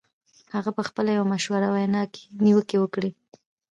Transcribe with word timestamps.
هغه 0.55 0.69
په 0.77 0.81
خپله 0.87 1.09
یوه 1.17 1.29
مشهوره 1.33 1.69
وینا 1.75 2.03
کې 2.13 2.23
نیوکې 2.43 2.77
وکړې 2.79 3.11